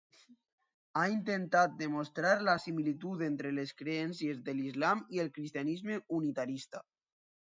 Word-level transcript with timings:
Ha 0.99 1.01
intentat 1.15 1.73
demostrar 1.81 2.31
la 2.47 2.55
similitud 2.63 3.21
entre 3.25 3.51
les 3.57 3.73
creences 3.81 4.39
de 4.47 4.55
l'islam 4.61 5.05
i 5.17 5.21
el 5.25 5.29
cristianisme 5.37 5.99
unitarista. 6.21 6.83